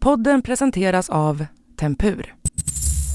Podden 0.00 0.42
presenteras 0.42 1.10
av 1.10 1.46
Tempur. 1.80 2.34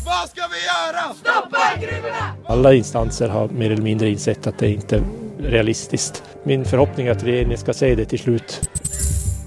Vad 0.06 0.30
ska 0.30 0.42
vi 0.48 0.58
göra? 0.66 1.14
Stoppa 1.14 1.58
gruvorna! 1.80 2.36
Alla 2.46 2.74
instanser 2.74 3.30
har 3.30 3.50
mer 3.50 3.72
eller 3.72 3.84
mindre 3.84 4.10
insett 4.10 4.48
att 4.48 4.58
det 4.58 4.70
inte 4.70 4.96
är 4.96 5.04
realistiskt. 5.38 6.24
Min 6.44 6.66
förhoppning 6.66 7.08
är 7.08 7.12
att 7.12 7.24
regeringen 7.24 7.58
ska 7.58 7.74
säga 7.74 7.96
det 7.96 8.06
till 8.06 8.20
slut. 8.20 8.70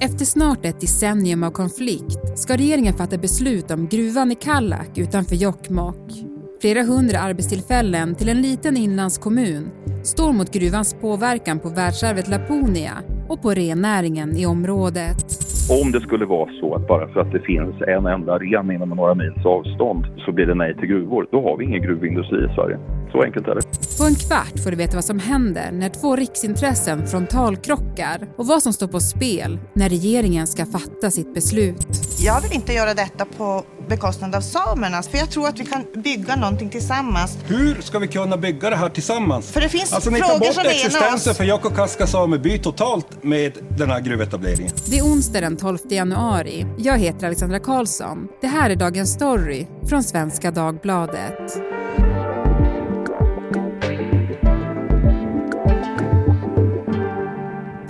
Efter 0.00 0.24
snart 0.24 0.64
ett 0.64 0.80
decennium 0.80 1.42
av 1.42 1.50
konflikt 1.50 2.38
ska 2.38 2.56
regeringen 2.56 2.94
fatta 2.94 3.18
beslut 3.18 3.70
om 3.70 3.88
gruvan 3.88 4.32
i 4.32 4.34
Kallak 4.34 4.98
utanför 4.98 5.36
Jokkmokk. 5.36 6.12
Flera 6.60 6.82
hundra 6.82 7.20
arbetstillfällen 7.20 8.14
till 8.14 8.28
en 8.28 8.42
liten 8.42 8.76
inlandskommun 8.76 9.70
står 10.04 10.32
mot 10.32 10.52
gruvans 10.52 10.96
påverkan 11.00 11.58
på 11.58 11.68
världsarvet 11.68 12.28
Laponia 12.28 13.02
och 13.28 13.42
på 13.42 13.54
rennäringen 13.54 14.36
i 14.36 14.46
området. 14.46 15.45
Om 15.68 15.92
det 15.92 16.00
skulle 16.00 16.26
vara 16.26 16.50
så 16.60 16.74
att 16.74 16.86
bara 16.86 17.08
för 17.08 17.20
att 17.20 17.32
det 17.32 17.40
finns 17.40 17.74
en 17.88 18.06
enda 18.06 18.38
ren 18.38 18.70
inom 18.70 18.88
några 18.88 19.14
mils 19.14 19.46
avstånd 19.46 20.06
så 20.24 20.32
blir 20.32 20.46
det 20.46 20.54
nej 20.54 20.74
till 20.74 20.88
gruvor, 20.88 21.26
då 21.30 21.42
har 21.42 21.56
vi 21.56 21.64
ingen 21.64 21.82
gruvindustri 21.82 22.38
i 22.38 22.54
Sverige. 22.54 22.78
Så 23.12 23.22
enkelt 23.22 23.48
är 23.48 23.54
det. 23.54 23.62
På 23.98 24.04
en 24.04 24.14
kvart 24.14 24.58
får 24.64 24.70
du 24.70 24.76
veta 24.76 24.96
vad 24.96 25.04
som 25.04 25.18
händer 25.18 25.72
när 25.72 25.88
två 25.88 26.16
riksintressen 26.16 27.06
frontalkrockar 27.06 28.18
och 28.36 28.46
vad 28.46 28.62
som 28.62 28.72
står 28.72 28.88
på 28.88 29.00
spel 29.00 29.58
när 29.72 29.88
regeringen 29.88 30.46
ska 30.46 30.66
fatta 30.66 31.10
sitt 31.10 31.34
beslut. 31.34 31.86
Jag 32.18 32.40
vill 32.42 32.52
inte 32.52 32.72
göra 32.72 32.94
detta 32.94 33.24
på 33.38 33.62
bekostnad 33.88 34.34
av 34.34 34.40
samerna, 34.40 35.02
för 35.02 35.18
jag 35.18 35.30
tror 35.30 35.48
att 35.48 35.60
vi 35.60 35.64
kan 35.64 35.84
bygga 35.94 36.36
någonting 36.36 36.70
tillsammans. 36.70 37.38
Hur 37.46 37.80
ska 37.80 37.98
vi 37.98 38.08
kunna 38.08 38.36
bygga 38.36 38.70
det 38.70 38.76
här 38.76 38.88
tillsammans? 38.88 39.50
För 39.50 39.60
det 39.60 39.68
finns 39.68 39.92
alltså, 39.92 40.10
ni 40.10 40.20
tar 40.20 40.26
frågor 40.26 40.54
bort 40.54 40.66
existensen 40.66 41.34
för 41.34 41.44
Jokkokaska 41.44 42.06
sameby 42.06 42.58
totalt 42.58 43.22
med 43.22 43.52
den 43.78 43.90
här 43.90 44.00
gruvetableringen. 44.00 44.72
Det 44.86 44.98
är 44.98 45.02
onsdag 45.02 45.40
den 45.40 45.56
12 45.56 45.78
januari. 45.90 46.66
Jag 46.78 46.98
heter 46.98 47.26
Alexandra 47.26 47.58
Karlsson. 47.58 48.28
Det 48.40 48.46
här 48.46 48.70
är 48.70 48.76
Dagens 48.76 49.12
Story 49.12 49.66
från 49.88 50.02
Svenska 50.02 50.50
Dagbladet. 50.50 51.56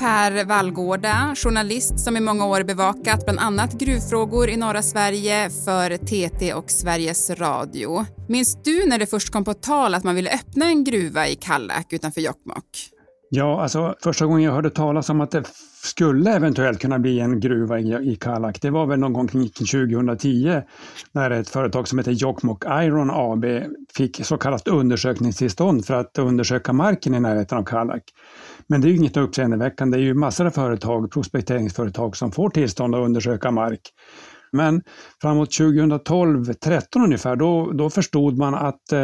Per 0.07 0.45
Vallgårda, 0.45 1.35
journalist 1.37 2.01
som 2.01 2.17
i 2.17 2.21
många 2.21 2.47
år 2.47 2.63
bevakat 2.63 3.25
bland 3.25 3.39
annat 3.39 3.73
gruvfrågor 3.73 4.49
i 4.49 4.57
norra 4.57 4.83
Sverige 4.83 5.51
för 5.65 5.97
TT 5.97 6.55
och 6.55 6.71
Sveriges 6.71 7.31
Radio. 7.31 8.07
Minns 8.29 8.63
du 8.65 8.87
när 8.87 8.99
det 8.99 9.07
först 9.07 9.31
kom 9.31 9.45
på 9.45 9.55
tal 9.55 9.95
att 9.95 10.05
man 10.05 10.15
ville 10.15 10.31
öppna 10.31 10.67
en 10.67 10.85
gruva 10.85 11.29
i 11.29 11.35
Kallak 11.35 11.93
utanför 11.93 12.21
Jokkmokk? 12.21 12.91
Ja, 13.31 13.63
alltså 13.63 13.95
första 14.03 14.27
gången 14.27 14.43
jag 14.43 14.53
hörde 14.53 14.71
talas 14.71 15.11
om 15.11 15.21
att 15.21 15.31
det 15.31 15.45
skulle 15.83 16.35
eventuellt 16.35 16.81
kunna 16.81 16.99
bli 16.99 17.21
en 17.21 17.41
gruva 17.41 17.79
i, 17.79 18.13
i 18.13 18.17
Kallak, 18.17 18.63
det 18.63 18.71
var 18.71 18.87
väl 18.87 18.99
någon 18.99 19.13
gång 19.13 19.29
kring 19.29 19.49
2010 19.49 20.63
när 21.13 21.31
ett 21.31 21.49
företag 21.49 21.89
som 21.89 21.99
heter 21.99 22.13
Jokkmokk 22.13 22.65
Iron 22.65 23.11
AB 23.11 23.45
fick 23.97 24.27
så 24.27 24.37
kallat 24.37 24.69
undersökningstillstånd 24.69 25.87
för 25.87 25.95
att 25.95 26.19
undersöka 26.19 26.73
marken 26.73 27.15
i 27.15 27.21
närheten 27.21 27.59
av 27.59 27.65
Kallak. 27.65 28.03
Men 28.69 28.81
det 28.81 28.87
är 28.87 28.91
ju 28.91 28.97
inget 28.97 29.17
uppseendeväckande, 29.17 29.99
det 29.99 30.03
är 30.03 30.07
ju 30.07 30.15
massor 30.15 30.47
av 30.47 30.51
företag, 30.51 31.11
prospekteringsföretag 31.11 32.17
som 32.17 32.33
får 32.33 32.51
tillstånd 32.51 32.95
att 32.95 33.05
undersöka 33.05 33.51
mark. 33.51 33.81
Men 34.53 34.83
framåt 35.23 35.49
2012-13 35.49 36.83
ungefär, 37.05 37.37
då, 37.37 37.73
då 37.73 37.91
förstod 37.91 38.39
man 38.39 38.55
att 38.55 38.93
eh, 38.93 38.99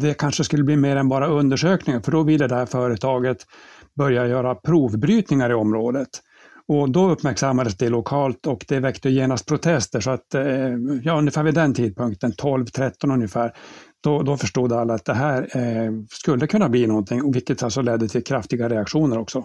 det 0.00 0.14
kanske 0.18 0.44
skulle 0.44 0.64
bli 0.64 0.76
mer 0.76 0.96
än 0.96 1.08
bara 1.08 1.26
undersökningar, 1.26 2.00
för 2.00 2.12
då 2.12 2.22
ville 2.22 2.46
det 2.46 2.54
här 2.54 2.66
företaget 2.66 3.38
börja 3.96 4.26
göra 4.26 4.54
provbrytningar 4.54 5.50
i 5.50 5.54
området. 5.54 6.08
Och 6.68 6.90
då 6.90 7.10
uppmärksammades 7.10 7.76
det 7.76 7.88
lokalt 7.88 8.46
och 8.46 8.64
det 8.68 8.80
väckte 8.80 9.10
genast 9.10 9.48
protester. 9.48 10.00
Så 10.00 10.10
att, 10.10 10.34
eh, 10.34 10.44
ja, 11.02 11.18
ungefär 11.18 11.42
vid 11.42 11.54
den 11.54 11.74
tidpunkten, 11.74 12.32
12-13 12.32 13.12
ungefär, 13.12 13.52
då, 14.04 14.22
då 14.22 14.36
förstod 14.36 14.72
alla 14.72 14.94
att 14.94 15.04
det 15.04 15.14
här 15.14 15.56
eh, 15.56 15.92
skulle 16.10 16.46
kunna 16.46 16.68
bli 16.68 16.86
någonting, 16.86 17.32
vilket 17.32 17.62
alltså 17.62 17.82
ledde 17.82 18.08
till 18.08 18.24
kraftiga 18.24 18.68
reaktioner 18.68 19.18
också. 19.18 19.44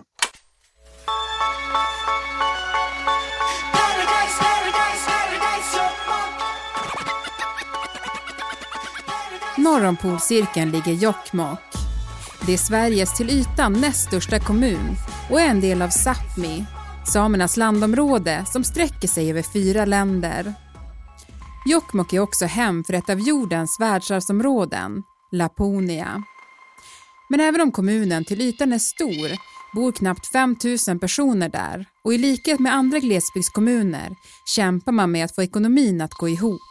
Norr 9.57 9.85
om 9.85 9.97
polcirkeln 9.97 10.71
ligger 10.71 10.93
Jokkmokk. 10.93 11.59
Det 12.45 12.53
är 12.53 12.57
Sveriges 12.57 13.17
till 13.17 13.29
ytan 13.29 13.73
näst 13.73 14.07
största 14.07 14.39
kommun 14.39 14.95
och 15.29 15.41
är 15.41 15.47
en 15.47 15.61
del 15.61 15.81
av 15.81 15.89
Sápmi, 15.89 16.65
samernas 17.07 17.57
landområde 17.57 18.45
som 18.47 18.63
sträcker 18.63 19.07
sig 19.07 19.29
över 19.29 19.43
fyra 19.53 19.85
länder. 19.85 20.53
Jokkmokk 21.65 22.13
är 22.13 22.19
också 22.19 22.45
hem 22.45 22.83
för 22.83 22.93
ett 22.93 23.09
av 23.09 23.19
jordens 23.19 23.77
världsarvsområden, 23.79 25.03
Laponia. 25.31 26.23
Men 27.29 27.39
även 27.39 27.61
om 27.61 27.71
kommunen 27.71 28.25
till 28.25 28.41
ytan 28.41 28.73
är 28.73 28.79
stor 28.79 29.37
bor 29.75 29.91
knappt 29.91 30.27
5 30.27 30.55
000 30.87 30.99
personer 30.99 31.49
där 31.49 31.85
och 32.03 32.13
i 32.13 32.17
likhet 32.17 32.59
med 32.59 32.73
andra 32.73 32.99
glesbygdskommuner 32.99 34.15
kämpar 34.55 34.91
man 34.91 35.11
med 35.11 35.25
att 35.25 35.35
få 35.35 35.43
ekonomin 35.43 36.01
att 36.01 36.13
gå 36.13 36.29
ihop. 36.29 36.61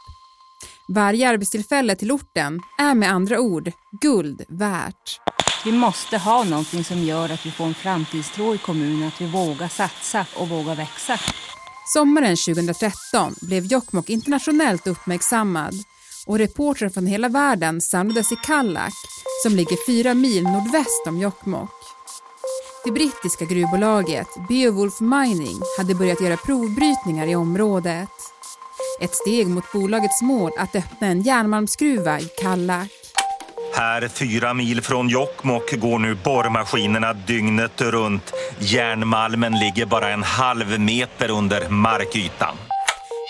Varje 0.89 1.29
arbetstillfälle 1.29 1.97
till 1.97 2.13
orten 2.13 2.61
är 2.79 2.95
med 2.95 3.11
andra 3.11 3.41
ord 3.41 3.73
guld 4.01 4.43
värt. 4.49 5.21
Vi 5.65 5.73
måste 5.73 6.19
ha 6.19 6.45
någonting 6.45 6.85
som 6.85 6.99
gör 6.99 7.29
att 7.31 7.47
vi 7.47 7.51
får 7.51 7.65
en 7.65 7.75
framtidstro 7.75 8.55
i 8.55 8.59
kommunen, 8.59 9.09
att 9.09 9.21
vi 9.21 9.27
vågar 9.27 9.69
satsa 9.69 10.27
och 10.37 10.49
vågar 10.49 10.75
växa. 10.75 11.19
Sommaren 11.93 12.37
2013 12.37 13.35
blev 13.41 13.65
Jokkmokk 13.65 14.11
internationellt 14.11 14.87
uppmärksammad 14.87 15.75
och 16.27 16.39
reportrar 16.39 16.89
från 16.89 17.07
hela 17.07 17.29
världen 17.29 17.81
samlades 17.81 18.33
i 18.33 18.37
Kallak 18.37 18.93
som 19.43 19.57
ligger 19.57 19.87
fyra 19.87 20.15
mil 20.15 20.43
nordväst 20.43 21.07
om 21.07 21.19
Jokkmokk. 21.19 21.71
Det 22.85 22.91
brittiska 22.91 23.45
gruvbolaget 23.45 24.27
Beowulf 24.49 25.01
Mining 25.01 25.61
hade 25.79 25.95
börjat 25.95 26.21
göra 26.21 26.37
provbrytningar 26.37 27.27
i 27.27 27.37
området. 27.37 28.11
Ett 29.01 29.15
steg 29.15 29.47
mot 29.47 29.73
bolagets 29.73 30.23
mål 30.23 30.51
att 30.59 30.77
öppna 30.77 31.07
en 31.07 31.23
järnmalmsgruva 31.23 32.21
i 32.21 32.29
Kallak. 32.43 32.98
Här 33.79 34.09
fyra 34.09 34.55
mil 34.55 34.83
från 34.83 35.09
Jokkmokk 35.09 35.81
går 35.81 35.99
nu 35.99 36.15
borrmaskinerna 36.25 37.13
dygnet 37.13 37.81
runt. 37.81 38.33
Järnmalmen 38.59 39.59
ligger 39.59 39.87
bara 39.87 40.09
en 40.11 40.23
halv 40.23 40.81
meter 40.81 41.31
under 41.31 41.69
markytan. 41.69 42.57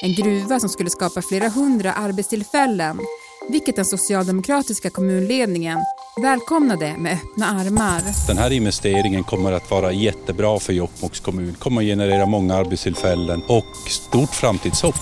En 0.02 0.14
gruva 0.14 0.60
som 0.60 0.68
skulle 0.68 0.90
skapa 0.90 1.22
flera 1.22 1.48
hundra 1.48 1.92
arbetstillfällen, 1.92 2.98
vilket 3.48 3.76
den 3.76 3.84
socialdemokratiska 3.84 4.90
kommunledningen 4.90 5.78
välkomnade 6.22 6.94
med 6.98 7.12
öppna 7.12 7.46
armar. 7.46 8.26
Den 8.26 8.38
här 8.38 8.50
investeringen 8.50 9.24
kommer 9.24 9.52
att 9.52 9.70
vara 9.70 9.92
jättebra 9.92 10.58
för 10.58 10.72
Jokkmokks 10.72 11.20
kommun, 11.20 11.54
kommer 11.58 11.80
att 11.80 11.86
generera 11.86 12.26
många 12.26 12.54
arbetstillfällen 12.54 13.42
och 13.46 13.88
stort 13.88 14.34
framtidshopp. 14.34 15.00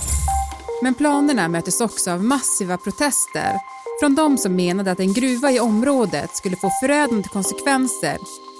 Men 0.82 0.94
planerna 0.94 1.48
möttes 1.48 1.80
också 1.80 2.10
av 2.10 2.24
massiva 2.24 2.76
protester 2.76 3.75
från 4.00 4.14
de 4.14 4.38
som 4.38 4.56
menade 4.56 4.90
att 4.90 5.00
en 5.00 5.12
gruva 5.12 5.50
i 5.52 5.60
området 5.60 6.36
skulle 6.36 6.56
få 6.56 6.70
förödande 6.82 7.28
konsekvenser 7.28 8.16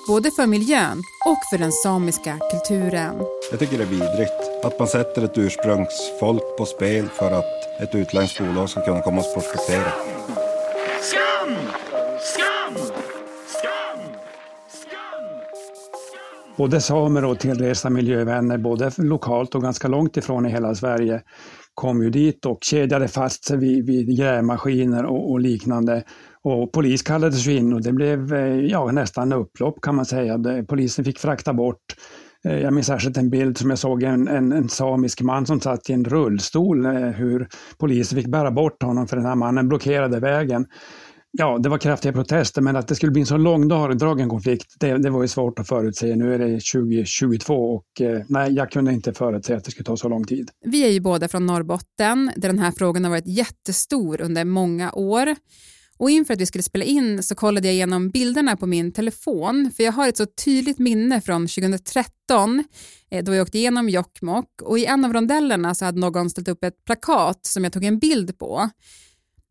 både 0.07 0.31
för 0.31 0.47
miljön 0.47 1.03
och 1.27 1.39
för 1.51 1.59
den 1.59 1.73
samiska 1.73 2.39
kulturen. 2.51 3.15
Jag 3.51 3.61
tycker 3.61 3.79
det 3.79 3.85
är 3.85 3.87
vidrigt 3.87 4.65
att 4.65 4.79
man 4.79 4.89
sätter 4.89 5.23
ett 5.25 5.39
ursprungsfolk 5.39 6.43
på 6.59 6.67
spel 6.67 7.09
för 7.09 7.31
att 7.31 7.81
ett 7.81 7.95
utländskt 7.95 8.39
bolag 8.39 8.71
ska 8.71 8.85
kunna 8.85 9.03
komma 9.03 9.21
och 9.21 9.35
prospektera. 9.35 10.16
Både 16.57 16.81
samer 16.81 17.25
och 17.25 17.39
tillresta 17.39 17.91
miljövänner, 17.91 18.59
både 18.59 18.91
lokalt 18.97 19.55
och 19.55 19.63
ganska 19.63 19.89
långt 19.89 20.17
ifrån 20.17 20.47
i 20.47 20.51
hela 20.51 20.75
Sverige, 20.75 21.23
kom 21.75 22.03
ju 22.03 22.11
dit 22.11 22.47
och 22.47 22.59
kedjade 22.63 23.09
fast 23.09 23.45
sig 23.45 23.57
vid, 23.57 23.87
vid 23.87 24.19
grävmaskiner 24.19 25.05
och, 25.05 25.31
och 25.31 25.41
liknande. 25.41 26.05
Och 26.43 26.73
polis 26.73 27.03
kallades 27.03 27.47
ju 27.47 27.57
in 27.57 27.73
och 27.73 27.83
det 27.83 27.93
blev 27.93 28.35
eh, 28.35 28.61
ja, 28.61 28.93
nästan 28.93 29.33
upplopp 29.33 29.81
kan 29.81 29.95
man 29.95 30.05
säga. 30.05 30.39
Polisen 30.69 31.05
fick 31.05 31.19
frakta 31.19 31.53
bort 31.53 31.85
eh, 32.45 32.59
jag 32.59 32.73
minns 32.73 32.87
särskilt 32.87 33.17
en 33.17 33.31
bild 33.31 33.59
som 33.59 33.71
jag 33.71 33.79
såg 33.79 34.03
en, 34.03 34.29
en, 34.29 34.53
en 34.53 34.69
samisk 34.69 35.23
man 35.23 35.47
som 35.47 35.61
satt 35.61 35.91
i 35.91 35.93
en 35.93 36.05
rullstol, 36.05 36.87
eh, 36.87 36.93
hur 36.93 37.49
polisen 37.79 38.19
fick 38.19 38.27
bära 38.27 38.51
bort 38.51 38.83
honom 38.83 39.07
för 39.07 39.17
den 39.17 39.27
här 39.27 39.35
mannen 39.35 39.69
blockerade 39.69 40.21
vägen. 40.21 40.67
Ja, 41.39 41.59
det 41.59 41.69
var 41.69 41.79
kraftiga 41.79 42.13
protester, 42.13 42.63
men 42.63 42.77
att 42.77 42.89
det 42.89 42.95
skulle 42.95 43.13
bli 43.13 43.21
en 43.21 43.27
så 43.27 43.37
långdragen 43.37 44.29
konflikt, 44.29 44.75
det, 44.81 44.99
det 44.99 45.11
var 45.11 45.23
ju 45.23 45.29
svårt 45.29 45.59
att 45.59 45.69
förutse. 45.69 46.17
Nu 46.17 46.35
är 46.35 46.39
det 46.39 46.61
2022 46.73 47.55
och 47.55 48.01
eh, 48.01 48.23
nej, 48.29 48.53
jag 48.53 48.71
kunde 48.71 48.93
inte 48.93 49.13
förutse 49.13 49.55
att 49.55 49.65
det 49.65 49.71
skulle 49.71 49.85
ta 49.85 49.97
så 49.97 50.09
lång 50.09 50.25
tid. 50.25 50.51
Vi 50.65 50.85
är 50.85 50.91
ju 50.91 51.01
båda 51.01 51.29
från 51.29 51.47
Norrbotten 51.47 52.33
där 52.37 52.49
den 52.49 52.59
här 52.59 52.71
frågan 52.71 53.05
har 53.05 53.11
varit 53.11 53.27
jättestor 53.27 54.21
under 54.21 54.45
många 54.45 54.93
år. 54.93 55.35
Och 55.99 56.11
inför 56.11 56.35
att 56.35 56.41
vi 56.41 56.47
skulle 56.47 56.63
spela 56.63 56.85
in 56.85 57.23
så 57.23 57.35
kollade 57.35 57.69
jag 57.69 57.75
igenom 57.75 58.11
bilderna 58.11 58.57
på 58.57 58.67
min 58.67 58.93
telefon 58.93 59.71
för 59.77 59.83
jag 59.83 59.93
har 59.93 60.09
ett 60.09 60.17
så 60.17 60.27
tydligt 60.27 60.79
minne 60.79 61.21
från 61.21 61.47
2013 61.47 62.65
eh, 63.11 63.25
då 63.25 63.35
jag 63.35 63.43
åkte 63.43 63.59
igenom 63.59 63.89
Jokkmokk 63.89 64.63
och 64.63 64.79
i 64.79 64.85
en 64.85 65.05
av 65.05 65.13
rondellerna 65.13 65.75
så 65.75 65.85
hade 65.85 66.01
någon 66.01 66.31
ställt 66.31 66.49
upp 66.49 66.65
ett 66.65 66.85
plakat 66.85 67.47
som 67.47 67.65
jag 67.65 67.73
tog 67.73 67.85
en 67.85 67.99
bild 67.99 68.39
på. 68.39 68.71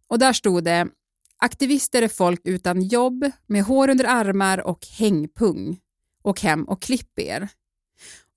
Och 0.10 0.20
där 0.20 0.34
stod 0.34 0.64
det 0.64 0.88
Aktivister 1.46 2.02
är 2.02 2.08
folk 2.08 2.42
utan 2.44 2.82
jobb, 2.82 3.32
med 3.48 3.64
hår 3.64 3.90
under 3.90 4.06
armar 4.06 4.68
och 4.68 4.88
hängpung. 4.88 5.80
Åk 6.24 6.42
hem 6.42 6.64
och 6.64 6.82
klipp 6.82 7.20
er. 7.20 7.42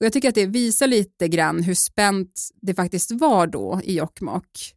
Och 0.00 0.06
jag 0.06 0.12
tycker 0.12 0.28
att 0.28 0.34
det 0.34 0.46
visar 0.46 0.86
lite 0.86 1.28
grann 1.28 1.62
hur 1.62 1.74
spänt 1.74 2.48
det 2.60 2.74
faktiskt 2.74 3.10
var 3.10 3.46
då 3.46 3.80
i 3.84 3.96
Jokkmokk. 3.96 4.74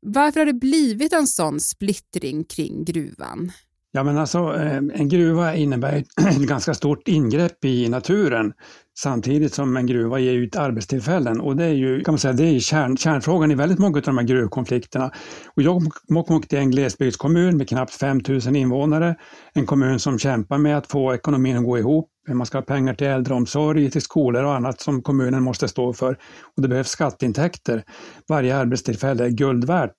Varför 0.00 0.40
har 0.40 0.46
det 0.46 0.52
blivit 0.52 1.12
en 1.12 1.26
sån 1.26 1.60
splittring 1.60 2.44
kring 2.44 2.84
gruvan? 2.84 3.52
Ja, 3.94 4.02
men 4.02 4.18
alltså, 4.18 4.54
eh, 4.56 4.76
en 4.76 5.08
gruva 5.08 5.54
innebär 5.54 6.04
ett 6.28 6.48
ganska 6.48 6.74
stort 6.74 7.08
ingrepp 7.08 7.64
i 7.64 7.88
naturen 7.88 8.52
samtidigt 8.98 9.54
som 9.54 9.76
en 9.76 9.86
gruva 9.86 10.18
ger 10.18 10.32
ut 10.32 10.56
arbetstillfällen. 10.56 11.40
Och 11.40 11.56
det 11.56 11.64
är 11.64 11.72
ju 11.72 12.04
kan 12.04 12.12
man 12.12 12.18
säga, 12.18 12.32
det 12.32 12.44
är 12.44 12.58
kärn, 12.58 12.96
kärnfrågan 12.96 13.50
i 13.50 13.54
väldigt 13.54 13.78
många 13.78 13.96
av 13.96 14.02
de 14.02 14.18
här 14.18 14.24
gruvkonflikterna. 14.24 15.10
Och 15.56 15.62
Jokkmokk 15.62 16.52
är 16.52 16.58
en 16.58 16.70
glesbygdskommun 16.70 17.56
med 17.56 17.68
knappt 17.68 17.94
5 17.94 18.20
000 18.28 18.56
invånare. 18.56 19.16
En 19.52 19.66
kommun 19.66 19.98
som 19.98 20.18
kämpar 20.18 20.58
med 20.58 20.78
att 20.78 20.86
få 20.86 21.14
ekonomin 21.14 21.56
att 21.56 21.64
gå 21.64 21.78
ihop. 21.78 22.08
Man 22.28 22.46
ska 22.46 22.58
ha 22.58 22.62
pengar 22.62 22.94
till 22.94 23.06
äldreomsorg, 23.06 23.90
till 23.90 24.02
skolor 24.02 24.44
och 24.44 24.54
annat 24.54 24.80
som 24.80 25.02
kommunen 25.02 25.42
måste 25.42 25.68
stå 25.68 25.92
för. 25.92 26.12
Och 26.56 26.62
det 26.62 26.68
behövs 26.68 26.88
skatteintäkter. 26.88 27.84
Varje 28.28 28.56
arbetstillfälle 28.56 29.24
är 29.24 29.30
guld 29.30 29.64
värt. 29.64 29.96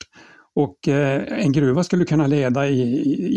Och 0.56 0.88
eh, 0.88 1.24
en 1.44 1.52
gruva 1.52 1.84
skulle 1.84 2.06
kunna 2.06 2.28
leda 2.28 2.68
i, 2.68 2.82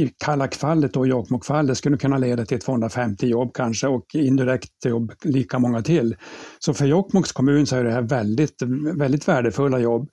i 0.02 0.12
Kallakfallet 0.24 0.96
och 0.96 1.06
Jokkmokkfallet 1.06 1.78
skulle 1.78 1.96
kunna 1.96 2.18
leda 2.18 2.44
till 2.44 2.60
250 2.60 3.26
jobb 3.26 3.54
kanske 3.54 3.86
och 3.86 4.14
indirekt 4.14 4.84
jobb 4.84 5.12
lika 5.22 5.58
många 5.58 5.82
till. 5.82 6.16
Så 6.58 6.74
för 6.74 6.86
Jokkmokks 6.86 7.32
kommun 7.32 7.66
så 7.66 7.76
är 7.76 7.84
det 7.84 7.92
här 7.92 8.02
väldigt, 8.02 8.62
väldigt 8.94 9.28
värdefulla 9.28 9.78
jobb. 9.78 10.08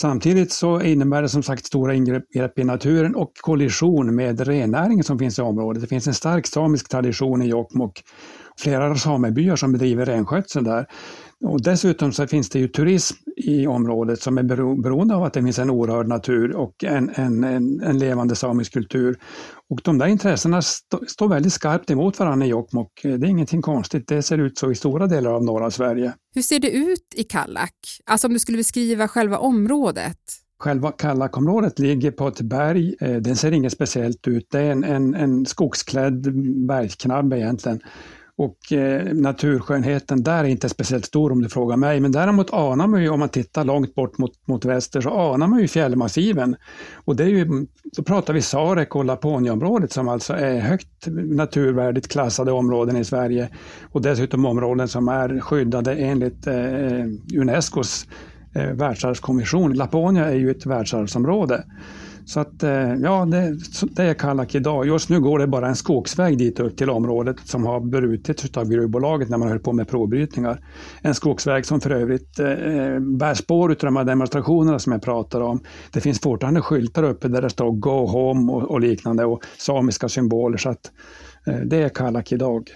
Samtidigt 0.00 0.52
så 0.52 0.80
innebär 0.80 1.22
det 1.22 1.28
som 1.28 1.42
sagt 1.42 1.66
stora 1.66 1.94
ingrepp 1.94 2.58
i 2.58 2.64
naturen 2.64 3.14
och 3.14 3.32
kollision 3.40 4.14
med 4.14 4.40
rennäringen 4.40 5.04
som 5.04 5.18
finns 5.18 5.38
i 5.38 5.42
området. 5.42 5.82
Det 5.82 5.88
finns 5.88 6.06
en 6.06 6.14
stark 6.14 6.46
samisk 6.46 6.88
tradition 6.88 7.42
i 7.42 7.46
Jokkmokk. 7.46 8.02
Flera 8.58 8.94
samebyar 8.94 9.56
som 9.56 9.72
bedriver 9.72 10.06
renskötsel 10.06 10.64
där. 10.64 10.86
Och 11.44 11.62
dessutom 11.62 12.12
så 12.12 12.26
finns 12.26 12.48
det 12.48 12.58
ju 12.58 12.68
turism 12.68 13.16
i 13.36 13.66
området 13.66 14.22
som 14.22 14.38
är 14.38 14.42
beroende 14.82 15.14
av 15.14 15.22
att 15.22 15.32
det 15.32 15.42
finns 15.42 15.58
en 15.58 15.70
orörd 15.70 16.08
natur 16.08 16.56
och 16.56 16.84
en, 16.84 17.10
en, 17.14 17.44
en, 17.44 17.82
en 17.82 17.98
levande 17.98 18.36
samisk 18.36 18.72
kultur. 18.72 19.18
Och 19.70 19.80
de 19.84 19.98
där 19.98 20.06
intressena 20.06 20.58
st 20.58 20.96
står 21.06 21.28
väldigt 21.28 21.52
skarpt 21.52 21.90
emot 21.90 22.18
varandra 22.18 22.46
i 22.46 22.48
Jokkmokk. 22.48 23.00
Det 23.02 23.08
är 23.08 23.24
ingenting 23.24 23.62
konstigt, 23.62 24.08
det 24.08 24.22
ser 24.22 24.38
ut 24.38 24.58
så 24.58 24.70
i 24.70 24.74
stora 24.74 25.06
delar 25.06 25.30
av 25.30 25.44
norra 25.44 25.70
Sverige. 25.70 26.12
Hur 26.34 26.42
ser 26.42 26.58
det 26.58 26.70
ut 26.70 27.14
i 27.14 27.24
Kallak? 27.24 27.74
Alltså 28.04 28.26
om 28.26 28.32
du 28.32 28.38
skulle 28.38 28.58
beskriva 28.58 29.08
själva 29.08 29.38
området? 29.38 30.18
Själva 30.58 30.92
Kallakområdet 30.92 31.78
ligger 31.78 32.10
på 32.10 32.28
ett 32.28 32.40
berg. 32.40 32.94
Eh, 33.00 33.16
den 33.16 33.36
ser 33.36 33.52
inget 33.52 33.72
speciellt 33.72 34.28
ut. 34.28 34.46
Det 34.50 34.60
är 34.60 34.70
en, 34.70 34.84
en, 34.84 35.14
en 35.14 35.46
skogsklädd 35.46 36.34
bergsknabb 36.66 37.32
egentligen. 37.32 37.80
Och 38.38 38.72
eh, 38.72 39.14
naturskönheten 39.14 40.22
där 40.22 40.44
är 40.44 40.48
inte 40.48 40.68
speciellt 40.68 41.04
stor 41.04 41.32
om 41.32 41.42
du 41.42 41.48
frågar 41.48 41.76
mig. 41.76 42.00
Men 42.00 42.12
däremot 42.12 42.52
anar 42.52 42.86
man 42.86 43.02
ju, 43.02 43.08
om 43.08 43.20
man 43.20 43.28
tittar 43.28 43.64
långt 43.64 43.94
bort 43.94 44.18
mot, 44.18 44.32
mot 44.46 44.64
väster, 44.64 45.00
så 45.00 45.10
anar 45.10 45.46
man 45.46 45.60
ju 45.60 45.68
fjällmassiven. 45.68 46.56
Och 46.94 47.16
det 47.16 47.24
är 47.24 47.28
ju, 47.28 47.66
då 47.96 48.02
pratar 48.02 48.34
vi 48.34 48.42
Sarek 48.42 48.96
och 48.96 49.04
Laponia-området 49.04 49.92
som 49.92 50.08
alltså 50.08 50.32
är 50.32 50.60
högt 50.60 51.06
naturvärdigt 51.08 52.08
klassade 52.08 52.52
områden 52.52 52.96
i 52.96 53.04
Sverige. 53.04 53.48
Och 53.92 54.02
dessutom 54.02 54.46
områden 54.46 54.88
som 54.88 55.08
är 55.08 55.40
skyddade 55.40 55.94
enligt 55.94 56.46
eh, 56.46 57.04
Unescos 57.40 58.06
eh, 58.54 58.70
världsarvskommission. 58.70 59.72
Laponia 59.72 60.24
är 60.24 60.36
ju 60.36 60.50
ett 60.50 60.66
världsarvsområde. 60.66 61.64
Så 62.26 62.40
att, 62.40 62.62
eh, 62.62 62.94
ja, 62.94 63.24
det, 63.24 63.56
det 63.82 64.02
är 64.02 64.14
Kallak 64.14 64.54
idag. 64.54 64.86
Just 64.86 65.08
nu 65.08 65.20
går 65.20 65.38
det 65.38 65.46
bara 65.46 65.68
en 65.68 65.76
skogsväg 65.76 66.38
dit 66.38 66.60
upp 66.60 66.76
till 66.76 66.90
området 66.90 67.36
som 67.44 67.66
har 67.66 67.80
brutits 67.80 68.56
av 68.56 68.68
gruvbolaget 68.68 69.28
när 69.28 69.38
man 69.38 69.48
höll 69.48 69.58
på 69.58 69.72
med 69.72 69.88
provbrytningar. 69.88 70.60
En 71.02 71.14
skogsväg 71.14 71.66
som 71.66 71.80
för 71.80 71.90
övrigt 71.90 72.38
eh, 72.38 72.50
eh 72.50 73.00
bär 73.00 73.34
spår 73.34 73.70
av 73.70 73.76
de 73.76 73.96
här 73.96 74.04
demonstrationerna 74.04 74.78
som 74.78 74.92
jag 74.92 75.02
pratar 75.02 75.40
om. 75.40 75.60
Det 75.92 76.00
finns 76.00 76.20
fortfarande 76.20 76.60
skyltar 76.60 77.02
uppe 77.02 77.28
där 77.28 77.42
det 77.42 77.50
står 77.50 77.70
Go 77.72 78.06
Home 78.06 78.52
och, 78.52 78.62
och 78.62 78.80
liknande 78.80 79.24
och 79.24 79.44
samiska 79.58 80.08
symboler. 80.08 80.58
Så 80.58 80.68
att, 80.68 80.90
eh, 81.46 81.56
det 81.56 81.82
är 81.82 81.88
Kallak 81.88 82.32
idag. 82.32 82.70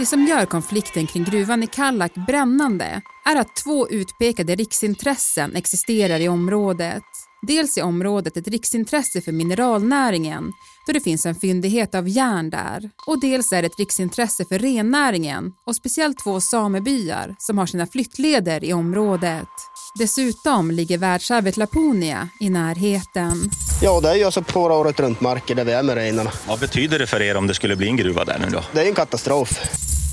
Det 0.00 0.06
som 0.06 0.26
gör 0.26 0.46
konflikten 0.46 1.06
kring 1.06 1.24
gruvan 1.24 1.62
i 1.62 1.66
Kallak 1.66 2.14
brännande 2.14 3.02
är 3.24 3.36
att 3.36 3.56
två 3.56 3.88
utpekade 3.88 4.54
riksintressen 4.54 5.56
existerar 5.56 6.20
i 6.20 6.28
området. 6.28 7.02
Dels 7.46 7.78
är 7.78 7.82
området 7.82 8.36
ett 8.36 8.48
riksintresse 8.48 9.20
för 9.20 9.32
mineralnäringen 9.32 10.52
då 10.86 10.92
det 10.92 11.00
finns 11.00 11.26
en 11.26 11.34
fyndighet 11.34 11.94
av 11.94 12.08
järn 12.08 12.50
där. 12.50 12.90
Och 13.06 13.20
dels 13.20 13.52
är 13.52 13.62
det 13.62 13.66
ett 13.66 13.78
riksintresse 13.78 14.44
för 14.44 14.58
rennäringen 14.58 15.52
och 15.66 15.76
speciellt 15.76 16.18
två 16.24 16.40
samebyar 16.40 17.34
som 17.38 17.58
har 17.58 17.66
sina 17.66 17.86
flyttleder 17.86 18.64
i 18.64 18.72
området. 18.72 19.48
Dessutom 19.94 20.70
ligger 20.70 20.98
världsarvet 20.98 21.56
Laponia 21.56 22.28
i 22.40 22.50
närheten. 22.50 23.50
Ja, 23.82 24.00
det 24.00 24.10
är 24.10 24.14
ju 24.14 24.24
alltså 24.24 24.42
på 24.42 24.60
året 24.60 25.00
runt 25.00 25.20
marker 25.20 25.54
där 25.54 25.64
vi 25.64 25.72
är 25.72 25.82
med 25.82 25.94
renarna. 25.94 26.30
Vad 26.48 26.60
betyder 26.60 26.98
det 26.98 27.06
för 27.06 27.22
er 27.22 27.36
om 27.36 27.46
det 27.46 27.54
skulle 27.54 27.76
bli 27.76 27.86
en 27.86 27.96
gruva 27.96 28.24
där 28.24 28.38
nu 28.38 28.46
då? 28.50 28.62
Det 28.72 28.80
är 28.80 28.86
en 28.86 28.94
katastrof. 28.94 29.60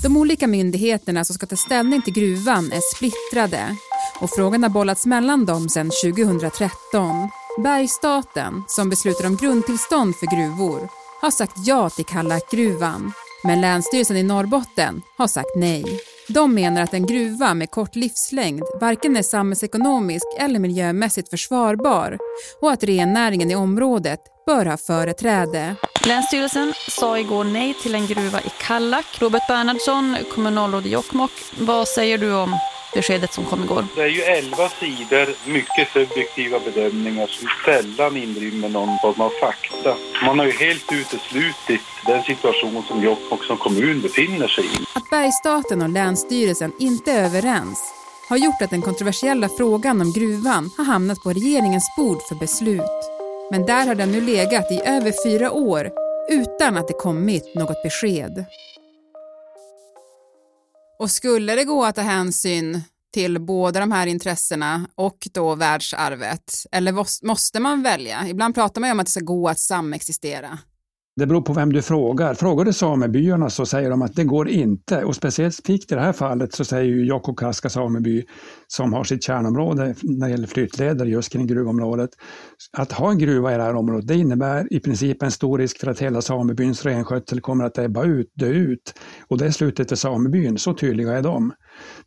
De 0.02 0.16
olika 0.16 0.46
myndigheterna 0.46 1.24
som 1.24 1.34
ska 1.34 1.46
ta 1.46 1.56
ställning 1.56 2.02
till 2.02 2.12
gruvan 2.12 2.72
är 2.72 2.96
splittrade 2.96 3.76
och 4.20 4.30
frågan 4.30 4.62
har 4.62 4.70
bollats 4.70 5.06
mellan 5.06 5.46
dem 5.46 5.68
sedan 5.68 5.90
2013. 6.04 7.30
Bergstaten, 7.62 8.64
som 8.66 8.90
beslutar 8.90 9.26
om 9.26 9.36
grundtillstånd 9.36 10.16
för 10.16 10.36
gruvor, 10.36 10.88
har 11.20 11.30
sagt 11.30 11.54
ja 11.56 11.90
till 11.90 12.04
Kallakgruvan. 12.04 13.12
Men 13.44 13.60
Länsstyrelsen 13.60 14.16
i 14.16 14.22
Norrbotten 14.22 15.02
har 15.16 15.26
sagt 15.26 15.56
nej. 15.56 16.00
De 16.28 16.54
menar 16.54 16.82
att 16.82 16.94
en 16.94 17.06
gruva 17.06 17.54
med 17.54 17.70
kort 17.70 17.96
livslängd 17.96 18.62
varken 18.80 19.16
är 19.16 19.22
samhällsekonomiskt 19.22 20.36
eller 20.38 20.58
miljömässigt 20.58 21.30
försvarbar 21.30 22.18
och 22.60 22.72
att 22.72 22.84
rennäringen 22.84 23.50
i 23.50 23.56
området 23.56 24.20
bör 24.46 24.66
ha 24.66 24.76
företräde. 24.76 25.74
Länsstyrelsen 26.06 26.72
sa 26.88 27.18
igår 27.18 27.44
nej 27.44 27.74
till 27.82 27.94
en 27.94 28.06
gruva 28.06 28.40
i 28.40 28.50
Kallak. 28.60 29.06
Robert 29.20 29.48
Bernhardsson, 29.48 30.16
kommunalråd 30.34 30.86
i 30.86 30.90
Jokkmokk, 30.90 31.32
vad 31.60 31.88
säger 31.88 32.18
du 32.18 32.34
om 32.34 32.56
beskedet 32.94 33.32
som 33.32 33.44
kom 33.44 33.64
igår? 33.64 33.84
Det 33.96 34.02
är 34.02 34.06
ju 34.06 34.22
elva 34.22 34.68
sidor, 34.68 35.50
mycket 35.50 35.88
subjektiva 35.92 36.58
bedömningar 36.58 37.26
som 37.26 37.48
sällan 37.64 38.16
inrymmer 38.16 38.68
någon 38.68 38.98
form 39.02 39.20
av 39.20 39.32
fakta. 39.40 39.96
Man 40.24 40.38
har 40.38 40.46
ju 40.46 40.52
helt 40.52 40.92
uteslutit 40.92 41.80
den 42.06 42.22
situation 42.22 42.82
som 42.88 43.02
Jokkmokk 43.02 43.44
som 43.44 43.56
kommun 43.56 44.00
befinner 44.00 44.48
sig 44.48 44.64
i. 44.64 44.78
Att 44.94 45.10
Bergsstaten 45.10 45.82
och 45.82 45.88
Länsstyrelsen 45.88 46.72
inte 46.78 47.12
är 47.12 47.24
överens 47.24 47.78
har 48.28 48.36
gjort 48.36 48.62
att 48.62 48.70
den 48.70 48.82
kontroversiella 48.82 49.48
frågan 49.48 50.00
om 50.00 50.12
gruvan 50.12 50.70
har 50.76 50.84
hamnat 50.84 51.22
på 51.22 51.30
regeringens 51.30 51.84
bord 51.96 52.22
för 52.28 52.34
beslut. 52.34 53.10
Men 53.50 53.66
där 53.66 53.86
har 53.86 53.94
den 53.94 54.12
nu 54.12 54.20
legat 54.20 54.72
i 54.72 54.80
över 54.84 55.12
fyra 55.24 55.52
år 55.52 55.90
utan 56.30 56.76
att 56.76 56.88
det 56.88 56.94
kommit 56.94 57.54
något 57.54 57.82
besked. 57.82 58.44
Och 60.98 61.10
skulle 61.10 61.54
det 61.54 61.64
gå 61.64 61.84
att 61.84 61.94
ta 61.94 62.02
hänsyn 62.02 62.82
till 63.14 63.40
båda 63.40 63.80
de 63.80 63.92
här 63.92 64.06
intressena 64.06 64.88
och 64.94 65.28
då 65.32 65.54
världsarvet? 65.54 66.66
Eller 66.72 67.26
måste 67.26 67.60
man 67.60 67.82
välja? 67.82 68.28
Ibland 68.28 68.54
pratar 68.54 68.80
man 68.80 68.88
ju 68.88 68.92
om 68.92 69.00
att 69.00 69.06
det 69.06 69.10
ska 69.10 69.20
gå 69.20 69.48
att 69.48 69.58
samexistera. 69.58 70.58
Det 71.18 71.26
beror 71.26 71.40
på 71.40 71.52
vem 71.52 71.72
du 71.72 71.82
frågar. 71.82 72.34
Frågar 72.34 72.64
du 72.64 72.72
samebyarna 72.72 73.50
så 73.50 73.66
säger 73.66 73.90
de 73.90 74.02
att 74.02 74.16
det 74.16 74.24
går 74.24 74.48
inte. 74.48 75.04
Och 75.04 75.16
specifikt 75.16 75.92
i 75.92 75.94
det 75.94 76.00
här 76.00 76.12
fallet 76.12 76.54
så 76.54 76.64
säger 76.64 76.84
ju 76.84 77.06
Jokkokaska 77.06 77.68
sameby, 77.68 78.24
som 78.66 78.92
har 78.92 79.04
sitt 79.04 79.22
kärnområde 79.22 79.94
när 80.02 80.26
det 80.26 80.30
gäller 80.30 80.46
flyttleder 80.46 81.06
just 81.06 81.32
kring 81.32 81.46
gruvområdet, 81.46 82.10
att 82.72 82.92
ha 82.92 83.10
en 83.10 83.18
gruva 83.18 83.54
i 83.54 83.56
det 83.56 83.62
här 83.62 83.74
området, 83.74 84.08
det 84.08 84.14
innebär 84.14 84.72
i 84.72 84.80
princip 84.80 85.22
en 85.22 85.30
stor 85.30 85.58
risk 85.58 85.80
för 85.80 85.90
att 85.90 85.98
hela 85.98 86.22
samebyns 86.22 86.84
renskötsel 86.84 87.40
kommer 87.40 87.64
att 87.64 87.78
ebba 87.78 88.04
ut, 88.04 88.32
dö 88.34 88.48
ut. 88.48 88.94
Och 89.28 89.38
det 89.38 89.46
är 89.46 89.50
slutet 89.50 89.88
för 89.88 89.96
samebyn, 89.96 90.58
så 90.58 90.74
tydliga 90.74 91.12
är 91.12 91.22
de. 91.22 91.52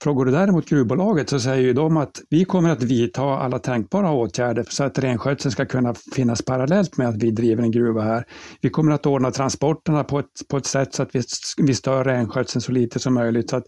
Frågar 0.04 0.25
du 0.25 0.32
däremot 0.32 0.70
gruvbolaget 0.70 1.30
så 1.30 1.40
säger 1.40 1.62
ju 1.62 1.74
de 1.74 1.98
att 1.98 2.22
vi 2.30 2.46
kommer 2.46 2.70
att 2.70 2.84
vidta 2.84 3.24
alla 3.24 3.60
tänkbara 3.60 4.12
åtgärder 4.12 4.66
så 4.70 4.84
att 4.84 5.00
renskötseln 5.00 5.51
ska 5.51 5.66
kunna 5.66 5.94
finnas 6.16 6.42
parallellt 6.42 6.98
med 6.98 7.08
att 7.08 7.24
vi 7.24 7.32
driver 7.32 7.63
en 7.63 7.72
gruva 7.72 8.01
här. 8.01 8.25
Vi 8.62 8.70
kommer 8.70 8.92
att 8.92 9.06
ordna 9.06 9.32
transporterna 9.32 10.04
på 10.04 10.20
ett, 10.20 10.25
på 10.50 10.58
ett 10.58 10.66
sätt 10.66 10.94
så 10.94 11.04
att 11.04 11.16
vi, 11.16 11.22
vi 11.58 11.74
stör 11.74 12.04
renskötseln 12.04 12.62
så 12.62 12.72
lite 12.72 13.00
som 13.00 13.13
möjligt. 13.13 13.50
Så 13.50 13.56
att 13.56 13.66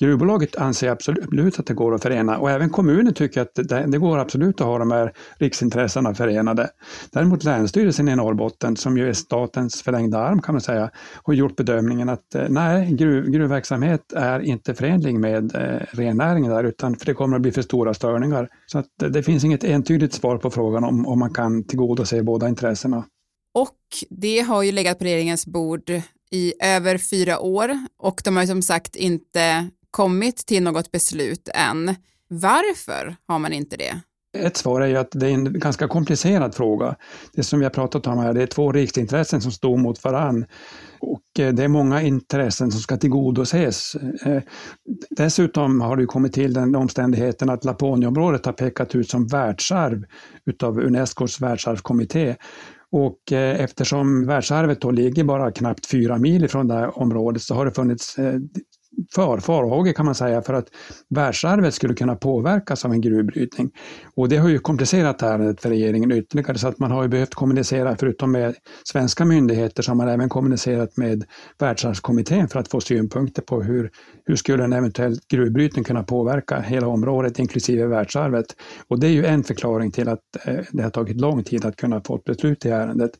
gruvbolaget 0.00 0.56
anser 0.56 0.90
absolut 0.90 1.58
att 1.58 1.66
det 1.66 1.74
går 1.74 1.94
att 1.94 2.02
förena 2.02 2.38
och 2.38 2.50
även 2.50 2.70
kommunen 2.70 3.14
tycker 3.14 3.40
att 3.40 3.54
det, 3.54 3.84
det 3.86 3.98
går 3.98 4.18
absolut 4.18 4.60
att 4.60 4.66
ha 4.66 4.78
de 4.78 4.90
här 4.90 5.12
riksintressena 5.38 6.14
förenade. 6.14 6.68
Däremot 7.12 7.44
Länsstyrelsen 7.44 8.08
i 8.08 8.16
Norrbotten, 8.16 8.76
som 8.76 8.98
ju 8.98 9.08
är 9.08 9.12
statens 9.12 9.82
förlängda 9.82 10.18
arm 10.18 10.42
kan 10.42 10.54
man 10.54 10.62
säga, 10.62 10.90
har 11.24 11.34
gjort 11.34 11.56
bedömningen 11.56 12.08
att 12.08 12.34
eh, 12.34 12.44
nej, 12.48 12.92
gruv, 12.92 13.30
gruvverksamhet 13.30 14.12
är 14.12 14.40
inte 14.40 14.74
förenlig 14.74 15.20
med 15.20 15.45
eh, 15.54 15.80
rennäringen 15.90 16.50
där, 16.50 16.64
utan 16.64 16.96
för 16.96 17.06
det 17.06 17.14
kommer 17.14 17.36
att 17.36 17.42
bli 17.42 17.52
för 17.52 17.62
stora 17.62 17.94
störningar. 17.94 18.48
Så 18.66 18.78
att 18.78 19.02
eh, 19.02 19.08
det 19.08 19.22
finns 19.22 19.44
inget 19.44 19.64
entydigt 19.64 20.14
svar 20.14 20.38
på 20.38 20.50
frågan 20.50 20.84
om, 20.84 21.06
om 21.06 21.18
man 21.18 21.34
kan 21.34 21.64
tillgodose 21.64 22.22
båda 22.22 22.48
intressena. 22.48 23.04
Och 23.54 23.78
det 24.10 24.40
har 24.40 24.62
ju 24.62 24.72
legat 24.72 24.98
på 24.98 25.04
regeringens 25.04 25.46
bord 25.46 25.90
i 26.30 26.52
över 26.62 26.98
fyra 26.98 27.38
år 27.38 27.78
och 27.98 28.20
de 28.24 28.36
har 28.36 28.42
ju 28.42 28.46
som 28.46 28.62
sagt 28.62 28.96
inte 28.96 29.68
kommit 29.90 30.36
till 30.36 30.62
något 30.62 30.90
beslut 30.90 31.48
än. 31.54 31.94
Varför 32.28 33.16
har 33.26 33.38
man 33.38 33.52
inte 33.52 33.76
det? 33.76 34.00
Ett 34.40 34.56
svar 34.56 34.80
är 34.80 34.86
ju 34.86 34.96
att 34.96 35.10
det 35.10 35.26
är 35.26 35.30
en 35.30 35.58
ganska 35.58 35.88
komplicerad 35.88 36.54
fråga. 36.54 36.96
Det 37.32 37.42
som 37.42 37.58
vi 37.58 37.64
har 37.64 37.70
pratat 37.70 38.06
om 38.06 38.18
här, 38.18 38.34
det 38.34 38.42
är 38.42 38.46
två 38.46 38.72
riksintressen 38.72 39.40
som 39.40 39.52
står 39.52 39.76
mot 39.76 40.04
varann. 40.04 40.46
Och 41.00 41.40
eh, 41.40 41.52
det 41.52 41.64
är 41.64 41.68
många 41.68 42.02
intressen 42.02 42.70
som 42.70 42.80
ska 42.80 42.96
tillgodoses. 42.96 43.94
Eh, 44.24 44.42
dessutom 45.10 45.80
har 45.80 45.96
det 45.96 46.06
kommit 46.06 46.32
till 46.32 46.52
den 46.52 46.74
omständigheten 46.74 47.50
att 47.50 47.64
Laponiaområdet 47.64 48.46
har 48.46 48.52
pekat 48.52 48.94
ut 48.94 49.10
som 49.10 49.26
världsarv 49.26 50.04
utav 50.46 50.78
Unescos 50.78 51.40
världsarvskommitté. 51.40 52.34
Och 52.92 53.32
eh, 53.32 53.60
eftersom 53.60 54.26
världsarvet 54.26 54.80
då 54.80 54.90
ligger 54.90 55.24
bara 55.24 55.52
knappt 55.52 55.86
fyra 55.86 56.18
mil 56.18 56.44
ifrån 56.44 56.68
det 56.68 56.74
här 56.74 56.98
området 56.98 57.42
så 57.42 57.54
har 57.54 57.64
det 57.64 57.72
funnits 57.72 58.16
för, 59.14 59.38
farhågor 59.38 59.92
kan 59.92 60.06
man 60.06 60.14
säga 60.14 60.42
för 60.42 60.54
att 60.54 60.66
världsarvet 61.10 61.74
skulle 61.74 61.94
kunna 61.94 62.16
påverkas 62.16 62.84
av 62.84 62.92
en 62.92 63.00
gruvbrytning. 63.00 63.70
Och 64.14 64.28
det 64.28 64.36
har 64.36 64.48
ju 64.48 64.58
komplicerat 64.58 65.22
ärendet 65.22 65.60
för 65.60 65.68
regeringen 65.68 66.12
ytterligare 66.12 66.58
så 66.58 66.68
att 66.68 66.78
man 66.78 66.90
har 66.90 67.02
ju 67.02 67.08
behövt 67.08 67.34
kommunicera, 67.34 67.96
förutom 67.96 68.32
med 68.32 68.54
svenska 68.84 69.24
myndigheter, 69.24 69.82
så 69.82 69.90
har 69.90 69.96
man 69.96 70.08
även 70.08 70.28
kommunicerat 70.28 70.96
med 70.96 71.24
Världsarvskommittén 71.58 72.48
för 72.48 72.60
att 72.60 72.68
få 72.68 72.80
synpunkter 72.80 73.42
på 73.42 73.62
hur, 73.62 73.90
hur 74.24 74.36
skulle 74.36 74.64
en 74.64 74.72
eventuell 74.72 75.18
gruvbrytning 75.28 75.84
kunna 75.84 76.02
påverka 76.02 76.60
hela 76.60 76.86
området 76.86 77.38
inklusive 77.38 77.86
världsarvet. 77.86 78.46
Och 78.88 79.00
det 79.00 79.06
är 79.06 79.10
ju 79.10 79.26
en 79.26 79.44
förklaring 79.44 79.90
till 79.90 80.08
att 80.08 80.20
eh, 80.44 80.58
det 80.72 80.82
har 80.82 80.90
tagit 80.90 81.20
lång 81.20 81.44
tid 81.44 81.64
att 81.64 81.76
kunna 81.76 82.00
få 82.00 82.16
ett 82.16 82.24
beslut 82.24 82.66
i 82.66 82.68
ärendet. 82.68 83.10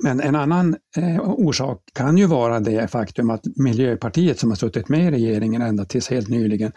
Men 0.00 0.20
en 0.20 0.36
annan 0.36 0.76
eh, 0.96 1.20
orsak 1.20 1.78
kan 1.94 2.18
ju 2.18 2.26
vara 2.26 2.60
det 2.60 2.90
faktum 2.90 3.30
att 3.30 3.42
Miljöpartiet 3.56 4.38
som 4.38 4.50
har 4.50 4.56
suttit 4.56 4.88
med 4.88 5.06
i 5.06 5.10
regeringen 5.10 5.62
ända 5.62 5.84
tills 5.84 6.10
helt 6.10 6.28
nyligen 6.28 6.72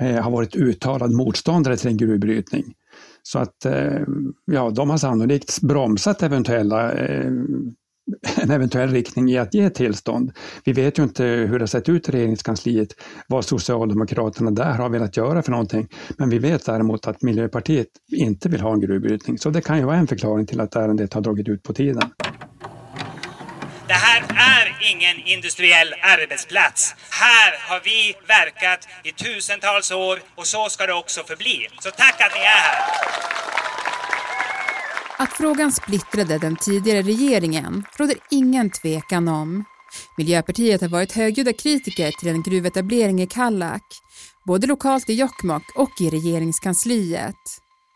eh, 0.00 0.16
har 0.16 0.30
varit 0.30 0.56
uttalad 0.56 1.12
motståndare 1.12 1.76
till 1.76 1.88
en 1.88 1.96
gruvbrytning. 1.96 2.64
Så 3.22 3.38
att 3.38 3.64
eh, 3.64 4.00
ja, 4.44 4.70
de 4.70 4.90
har 4.90 4.98
sannolikt 4.98 5.60
bromsat 5.60 6.22
eventuella 6.22 6.92
eh, 6.92 7.30
en 8.42 8.50
eventuell 8.50 8.90
riktning 8.90 9.30
i 9.30 9.38
att 9.38 9.54
ge 9.54 9.70
tillstånd. 9.70 10.32
Vi 10.64 10.72
vet 10.72 10.98
ju 10.98 11.02
inte 11.02 11.24
hur 11.24 11.58
det 11.58 11.62
har 11.62 11.66
sett 11.66 11.88
ut 11.88 12.08
i 12.08 12.12
regeringskansliet, 12.12 12.88
vad 13.28 13.44
Socialdemokraterna 13.44 14.50
där 14.50 14.72
har 14.72 14.88
velat 14.88 15.16
göra 15.16 15.42
för 15.42 15.50
någonting. 15.50 15.88
Men 16.18 16.30
vi 16.30 16.38
vet 16.38 16.66
däremot 16.66 17.06
att 17.06 17.22
Miljöpartiet 17.22 17.88
inte 18.12 18.48
vill 18.48 18.60
ha 18.60 18.72
en 18.72 18.80
gruvbrytning, 18.80 19.38
så 19.38 19.50
det 19.50 19.60
kan 19.60 19.78
ju 19.78 19.84
vara 19.84 19.96
en 19.96 20.06
förklaring 20.06 20.46
till 20.46 20.60
att 20.60 20.76
ärendet 20.76 21.14
har 21.14 21.20
dragit 21.20 21.48
ut 21.48 21.62
på 21.62 21.72
tiden. 21.72 22.02
Det 23.88 23.94
här 23.94 24.20
är 24.54 24.76
ingen 24.92 25.26
industriell 25.26 25.94
arbetsplats. 26.02 26.94
Här 27.10 27.52
har 27.68 27.80
vi 27.84 28.14
verkat 28.28 28.88
i 29.04 29.12
tusentals 29.12 29.90
år 29.90 30.18
och 30.34 30.46
så 30.46 30.68
ska 30.68 30.86
det 30.86 30.92
också 30.92 31.22
förbli. 31.24 31.68
Så 31.80 31.90
tack 31.90 32.20
att 32.20 32.32
ni 32.34 32.40
är 32.40 32.60
här. 32.68 32.82
Att 35.18 35.32
frågan 35.32 35.72
splittrade 35.72 36.38
den 36.38 36.56
tidigare 36.56 37.02
regeringen 37.02 37.84
råder 37.98 38.16
ingen 38.30 38.70
tvekan 38.70 39.28
om. 39.28 39.64
Miljöpartiet 40.16 40.80
har 40.80 40.88
varit 40.88 41.12
högljudda 41.12 41.52
kritiker 41.52 42.10
till 42.10 42.28
en 42.28 42.42
gruvetablering 42.42 43.22
i 43.22 43.26
Kallak, 43.26 43.82
både 44.46 44.66
lokalt 44.66 45.10
i 45.10 45.14
Jokkmokk 45.14 45.76
och 45.76 46.00
i 46.00 46.10
regeringskansliet. 46.10 47.36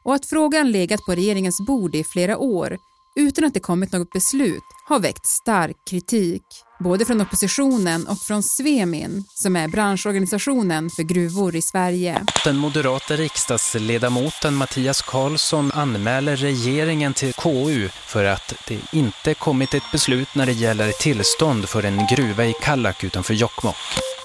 Och 0.04 0.14
att 0.14 0.26
frågan 0.26 0.70
legat 0.70 1.00
på 1.06 1.14
regeringens 1.14 1.66
bord 1.66 1.94
i 1.94 2.04
flera 2.04 2.38
år 2.38 2.78
utan 3.16 3.44
att 3.44 3.54
det 3.54 3.60
kommit 3.60 3.92
något 3.92 4.12
beslut 4.12 4.62
har 4.88 5.00
väckt 5.00 5.26
stark 5.26 5.76
kritik. 5.90 6.42
Både 6.84 7.04
från 7.04 7.20
oppositionen 7.20 8.06
och 8.06 8.18
från 8.18 8.42
Svemin, 8.42 9.24
som 9.28 9.56
är 9.56 9.68
branschorganisationen 9.68 10.90
för 10.90 11.02
gruvor 11.02 11.56
i 11.56 11.62
Sverige. 11.62 12.24
Den 12.44 12.56
moderata 12.56 13.16
riksdagsledamoten 13.16 14.54
Mattias 14.54 15.02
Karlsson 15.02 15.72
anmäler 15.74 16.36
regeringen 16.36 17.14
till 17.14 17.32
KU 17.32 17.88
för 17.88 18.24
att 18.24 18.54
det 18.68 18.80
inte 18.92 19.34
kommit 19.34 19.74
ett 19.74 19.92
beslut 19.92 20.28
när 20.34 20.46
det 20.46 20.52
gäller 20.52 20.92
tillstånd 20.92 21.68
för 21.68 21.82
en 21.82 22.06
gruva 22.16 22.44
i 22.44 22.54
Kallak 22.62 23.04
utanför 23.04 23.34
Jokkmokk. 23.34 23.76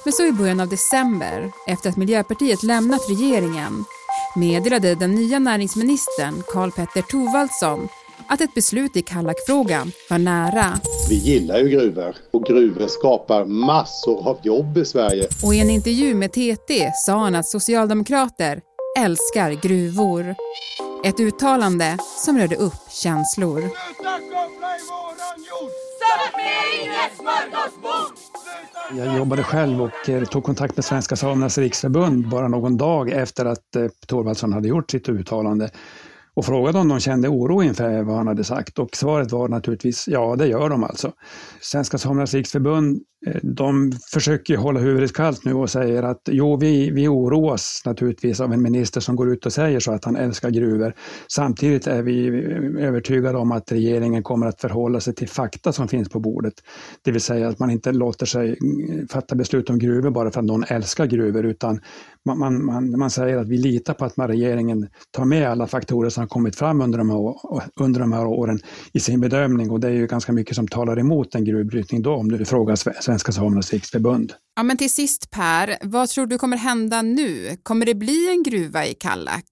Men 0.03 0.13
så 0.13 0.25
i 0.25 0.31
början 0.31 0.59
av 0.59 0.69
december, 0.69 1.51
efter 1.67 1.89
att 1.89 1.97
Miljöpartiet 1.97 2.63
lämnat 2.63 3.09
regeringen, 3.09 3.85
meddelade 4.35 4.95
den 4.95 5.15
nya 5.15 5.39
näringsministern 5.39 6.43
Karl 6.53 6.71
Petter 6.71 7.01
Thorwaldsson 7.01 7.87
att 8.29 8.41
ett 8.41 8.53
beslut 8.53 8.97
i 8.97 9.01
Kallakfrågan 9.01 9.91
var 10.09 10.17
nära. 10.17 10.79
Vi 11.09 11.15
gillar 11.15 11.57
ju 11.57 11.69
gruvor 11.69 12.15
och 12.33 12.43
gruvor 12.43 12.87
skapar 12.87 13.45
massor 13.45 14.27
av 14.27 14.39
jobb 14.43 14.77
i 14.77 14.85
Sverige. 14.85 15.27
Och 15.43 15.55
i 15.55 15.59
en 15.59 15.69
intervju 15.69 16.15
med 16.15 16.31
TT 16.31 16.91
sa 17.05 17.17
han 17.17 17.35
att 17.35 17.47
socialdemokrater 17.47 18.61
älskar 18.99 19.51
gruvor. 19.51 20.35
Ett 21.05 21.19
uttalande 21.19 21.97
som 22.25 22.37
rörde 22.37 22.55
upp 22.55 22.91
känslor. 23.03 23.63
Jag 28.97 29.17
jobbade 29.17 29.43
själv 29.43 29.81
och 29.81 30.09
eh, 30.09 30.23
tog 30.23 30.43
kontakt 30.43 30.77
med 30.77 30.85
Svenska 30.85 31.15
Samernas 31.15 31.57
Riksförbund 31.57 32.29
bara 32.29 32.47
någon 32.47 32.77
dag 32.77 33.09
efter 33.09 33.45
att 33.45 33.75
eh, 33.75 33.87
Thorvaldsson 34.07 34.53
hade 34.53 34.67
gjort 34.67 34.91
sitt 34.91 35.09
uttalande 35.09 35.69
och 36.35 36.45
frågade 36.45 36.79
om 36.79 36.87
de 36.87 36.99
kände 36.99 37.27
oro 37.27 37.63
inför 37.63 38.03
vad 38.03 38.15
han 38.17 38.27
hade 38.27 38.43
sagt 38.43 38.79
och 38.79 38.95
svaret 38.95 39.31
var 39.31 39.47
naturligtvis 39.47 40.07
ja, 40.07 40.35
det 40.35 40.47
gör 40.47 40.69
de 40.69 40.83
alltså. 40.83 41.11
Svenska 41.61 41.97
Samernas 41.97 42.33
Riksförbund 42.33 43.01
Eh, 43.25 43.35
de 43.43 43.91
försöker 44.13 44.57
hålla 44.57 44.79
huvudet 44.79 45.13
kallt 45.13 45.45
nu 45.45 45.53
och 45.53 45.69
säger 45.69 46.03
att 46.03 46.21
jo, 46.31 46.57
vi, 46.57 46.89
vi 46.91 47.07
oroas 47.07 47.81
naturligtvis 47.85 48.39
av 48.39 48.53
en 48.53 48.61
minister 48.61 49.01
som 49.01 49.15
går 49.15 49.33
ut 49.33 49.45
och 49.45 49.53
säger 49.53 49.79
så 49.79 49.91
att 49.91 50.05
han 50.05 50.15
älskar 50.15 50.49
gruvor. 50.49 50.93
Samtidigt 51.27 51.87
är 51.87 52.01
vi 52.01 52.27
övertygade 52.79 53.37
om 53.37 53.51
att 53.51 53.71
regeringen 53.71 54.23
kommer 54.23 54.47
att 54.47 54.61
förhålla 54.61 54.99
sig 54.99 55.15
till 55.15 55.29
fakta 55.29 55.71
som 55.71 55.87
finns 55.87 56.09
på 56.09 56.19
bordet. 56.19 56.53
Det 57.01 57.11
vill 57.11 57.21
säga 57.21 57.47
att 57.47 57.59
man 57.59 57.69
inte 57.69 57.91
låter 57.91 58.25
sig 58.25 58.57
mm, 58.61 59.07
fatta 59.07 59.35
beslut 59.35 59.69
om 59.69 59.79
gruvor 59.79 60.09
bara 60.09 60.31
för 60.31 60.39
att 60.39 60.45
någon 60.45 60.63
älskar 60.67 61.05
gruvor, 61.05 61.45
utan 61.45 61.79
man, 62.25 62.39
man, 62.39 62.65
man, 62.65 62.99
man 62.99 63.09
säger 63.09 63.37
att 63.37 63.47
vi 63.47 63.57
litar 63.57 63.93
på 63.93 64.05
att 64.05 64.17
man 64.17 64.27
regeringen 64.27 64.87
tar 65.11 65.25
med 65.25 65.49
alla 65.49 65.67
faktorer 65.67 66.09
som 66.09 66.21
har 66.21 66.27
kommit 66.27 66.55
fram 66.55 66.81
under 66.81 66.97
de, 66.97 67.09
här, 67.09 67.35
under 67.79 67.99
de 67.99 68.13
här 68.13 68.25
åren 68.25 68.59
i 68.93 68.99
sin 68.99 69.21
bedömning 69.21 69.71
och 69.71 69.79
det 69.79 69.87
är 69.87 69.91
ju 69.91 70.07
ganska 70.07 70.31
mycket 70.31 70.55
som 70.55 70.67
talar 70.67 70.99
emot 70.99 71.35
en 71.35 71.45
gruvbrytning 71.45 72.01
då, 72.01 72.13
om 72.13 72.31
du 72.31 72.45
frågar 72.45 72.75
Svenska 73.15 73.31
Samernas 73.31 73.73
Riksförbund. 73.73 74.33
Ja, 74.55 74.63
men 74.63 74.77
till 74.77 74.89
sist 74.89 75.31
Per, 75.31 75.77
vad 75.81 76.09
tror 76.09 76.25
du 76.25 76.37
kommer 76.37 76.57
hända 76.57 77.01
nu? 77.01 77.57
Kommer 77.63 77.85
det 77.85 77.95
bli 77.95 78.29
en 78.29 78.43
gruva 78.43 78.85
i 78.85 78.93
Kallak? 78.93 79.45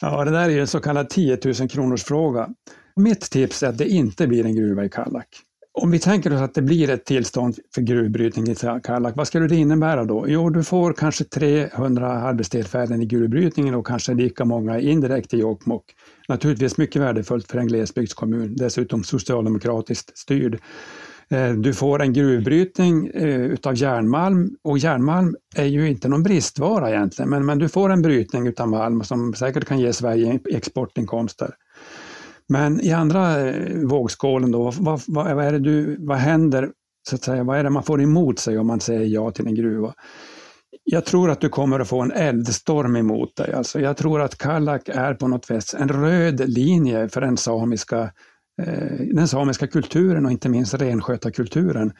Ja, 0.00 0.24
det 0.24 0.30
där 0.30 0.48
är 0.48 0.60
en 0.60 0.66
så 0.66 0.80
kallad 0.80 1.10
10 1.10 1.38
000 1.44 1.68
kronors 1.68 2.04
fråga. 2.04 2.48
Mitt 2.96 3.20
tips 3.20 3.62
är 3.62 3.68
att 3.68 3.78
det 3.78 3.88
inte 3.88 4.26
blir 4.26 4.46
en 4.46 4.56
gruva 4.56 4.84
i 4.84 4.88
Kallak. 4.88 5.26
Om 5.72 5.90
vi 5.90 5.98
tänker 5.98 6.34
oss 6.34 6.40
att 6.40 6.54
det 6.54 6.62
blir 6.62 6.90
ett 6.90 7.04
tillstånd 7.04 7.58
för 7.74 7.82
gruvbrytning 7.82 8.48
i 8.48 8.54
Kallak, 8.82 9.16
vad 9.16 9.26
skulle 9.26 9.46
det 9.46 9.56
innebära 9.56 10.04
då? 10.04 10.24
Jo, 10.28 10.50
du 10.50 10.64
får 10.64 10.92
kanske 10.92 11.24
300 11.24 12.12
arbetstillfällen 12.12 13.02
i 13.02 13.06
gruvbrytningen 13.06 13.74
och 13.74 13.86
kanske 13.86 14.14
lika 14.14 14.44
många 14.44 14.80
indirekt 14.80 15.34
i 15.34 15.38
Jokkmokk. 15.38 15.84
Naturligtvis 16.28 16.78
mycket 16.78 17.02
värdefullt 17.02 17.50
för 17.50 17.58
en 17.58 17.66
glesbygdskommun, 17.66 18.56
dessutom 18.56 19.04
socialdemokratiskt 19.04 20.18
styrd. 20.18 20.58
Eh, 21.30 21.52
du 21.52 21.74
får 21.74 22.02
en 22.02 22.12
gruvbrytning 22.12 23.06
eh, 23.06 23.40
utav 23.40 23.74
järnmalm 23.76 24.56
och 24.64 24.78
järnmalm 24.78 25.36
är 25.56 25.64
ju 25.64 25.88
inte 25.88 26.08
någon 26.08 26.22
bristvara 26.22 26.90
egentligen, 26.90 27.30
men, 27.30 27.46
men 27.46 27.58
du 27.58 27.68
får 27.68 27.90
en 27.90 28.02
brytning 28.02 28.46
utav 28.46 28.68
malm 28.68 29.04
som 29.04 29.34
säkert 29.34 29.64
kan 29.64 29.78
ge 29.78 29.92
Sverige 29.92 30.40
exportinkomster. 30.50 31.54
Men 32.48 32.80
i 32.80 32.92
andra 32.92 33.48
eh, 33.48 33.76
vågskålen 33.76 34.52
då, 34.52 34.62
vad, 34.62 35.02
vad, 35.06 35.34
vad, 35.34 35.44
är 35.44 35.52
det 35.52 35.58
du, 35.58 35.96
vad 35.98 36.18
händer, 36.18 36.70
så 37.08 37.16
att 37.16 37.24
säga, 37.24 37.44
vad 37.44 37.58
är 37.58 37.64
det 37.64 37.70
man 37.70 37.82
får 37.82 38.02
emot 38.02 38.38
sig 38.38 38.58
om 38.58 38.66
man 38.66 38.80
säger 38.80 39.06
ja 39.06 39.30
till 39.30 39.46
en 39.46 39.54
gruva? 39.54 39.94
Jag 40.84 41.04
tror 41.04 41.30
att 41.30 41.40
du 41.40 41.48
kommer 41.48 41.80
att 41.80 41.88
få 41.88 42.00
en 42.00 42.12
eldstorm 42.12 42.96
emot 42.96 43.36
dig. 43.36 43.52
Alltså 43.52 43.80
jag 43.80 43.96
tror 43.96 44.20
att 44.20 44.38
Kallak 44.38 44.88
är 44.88 45.14
på 45.14 45.28
något 45.28 45.44
sätt 45.44 45.74
en 45.74 45.88
röd 45.88 46.48
linje 46.48 47.08
för 47.08 47.20
den 47.20 47.36
samiska 47.36 48.10
Eh, 48.62 49.06
den 49.12 49.28
samiska 49.28 49.66
kulturen 49.66 50.26
och 50.26 50.32
inte 50.32 50.48
minst 50.48 50.74
renskötarkulturen. 50.74 51.92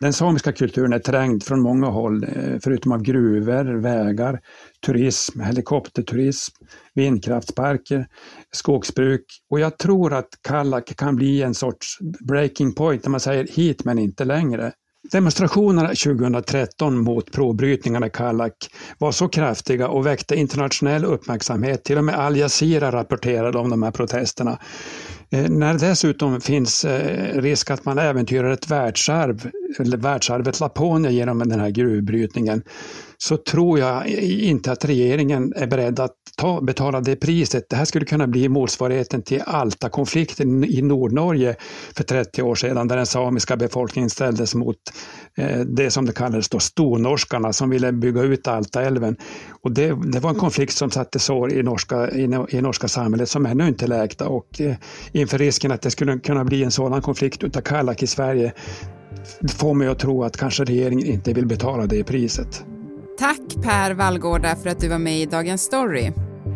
Den 0.00 0.12
samiska 0.12 0.52
kulturen 0.52 0.92
är 0.92 0.98
trängd 0.98 1.42
från 1.42 1.60
många 1.60 1.86
håll, 1.86 2.24
eh, 2.24 2.58
förutom 2.64 2.92
av 2.92 3.02
gruvor, 3.02 3.64
vägar, 3.64 4.40
turism, 4.86 5.40
helikopterturism, 5.40 6.54
vindkraftsparker, 6.94 8.06
skogsbruk. 8.52 9.24
Och 9.50 9.60
jag 9.60 9.78
tror 9.78 10.12
att 10.12 10.28
Kallak 10.42 10.96
kan 10.96 11.16
bli 11.16 11.42
en 11.42 11.54
sorts 11.54 11.98
breaking 12.28 12.74
point 12.74 13.02
där 13.02 13.10
man 13.10 13.20
säger 13.20 13.46
hit 13.46 13.84
men 13.84 13.98
inte 13.98 14.24
längre. 14.24 14.72
Demonstrationerna 15.12 15.88
2013 15.88 16.98
mot 16.98 17.32
provbrytningarna 17.32 18.06
i 18.06 18.10
Kallak 18.10 18.54
var 18.98 19.12
så 19.12 19.28
kraftiga 19.28 19.88
och 19.88 20.06
väckte 20.06 20.36
internationell 20.36 21.04
uppmärksamhet. 21.04 21.84
Till 21.84 21.98
och 21.98 22.04
med 22.04 22.14
Al 22.14 22.36
Jazeera 22.36 22.92
rapporterade 22.92 23.58
om 23.58 23.70
de 23.70 23.82
här 23.82 23.90
protesterna. 23.90 24.58
Eh, 25.30 25.48
när 25.50 25.72
det 25.72 25.88
dessutom 25.88 26.40
finns 26.40 26.84
eh, 26.84 27.40
risk 27.40 27.70
att 27.70 27.84
man 27.84 27.98
äventyrar 27.98 28.50
ett 28.50 28.70
världsarv, 28.70 29.50
eller 29.78 29.96
världsarvet 29.96 30.60
Laponia 30.60 31.10
genom 31.10 31.38
den 31.38 31.60
här 31.60 31.70
gruvbrytningen, 31.70 32.62
så 33.18 33.36
tror 33.36 33.78
jag 33.78 34.06
inte 34.22 34.72
att 34.72 34.84
regeringen 34.84 35.52
är 35.56 35.66
beredd 35.66 36.00
att 36.00 36.12
ta, 36.36 36.60
betala 36.60 37.00
det 37.00 37.16
priset. 37.16 37.68
Det 37.68 37.76
här 37.76 37.84
skulle 37.84 38.04
kunna 38.04 38.26
bli 38.26 38.48
motsvarigheten 38.48 39.22
till 39.22 39.42
Alta-konflikten 39.46 40.64
i 40.64 40.82
Nordnorge 40.82 41.56
för 41.96 42.04
30 42.04 42.42
år 42.42 42.54
sedan, 42.54 42.88
där 42.88 42.96
den 42.96 43.06
samiska 43.06 43.56
befolkningen 43.56 44.10
ställdes 44.10 44.54
mot 44.54 44.76
eh, 45.36 45.60
det 45.60 45.90
som 45.90 46.06
det 46.06 46.12
kallades 46.12 46.48
då 46.48 46.58
stornorskarna 46.58 47.52
som 47.52 47.70
ville 47.70 47.92
bygga 47.92 48.22
ut 48.22 48.48
Altaälven. 48.48 49.16
Och 49.62 49.72
det, 49.72 49.86
det 50.12 50.20
var 50.20 50.30
en 50.30 50.36
konflikt 50.36 50.72
som 50.72 50.90
satte 50.90 51.18
sår 51.18 51.52
i 51.52 51.62
norska, 51.62 52.10
i, 52.10 52.46
i 52.48 52.60
norska 52.60 52.88
samhället 52.88 53.28
som 53.28 53.46
ännu 53.46 53.68
inte 53.68 53.86
läkta 53.86 54.28
och 54.28 54.60
eh, 54.60 54.74
inför 55.12 55.38
risken 55.38 55.72
att 55.72 55.82
det 55.82 55.90
skulle 55.90 56.18
kunna 56.18 56.44
bli 56.44 56.64
en 56.64 56.70
sådan 56.70 57.02
konflikt 57.02 57.44
utav 57.44 57.60
Kallak 57.60 58.02
i 58.02 58.06
Sverige 58.06 58.52
får 59.48 59.74
mig 59.74 59.88
att 59.88 59.98
tro 59.98 60.24
att 60.24 60.36
kanske 60.36 60.64
regeringen 60.64 61.06
inte 61.06 61.32
vill 61.32 61.46
betala 61.46 61.86
det 61.86 62.04
priset. 62.04 62.64
Tack 63.18 63.62
Per 63.62 63.94
Vallgårda 63.94 64.56
för 64.56 64.70
att 64.70 64.80
du 64.80 64.88
var 64.88 64.98
med 64.98 65.20
i 65.20 65.26
Dagens 65.26 65.62
Story. 65.62 66.12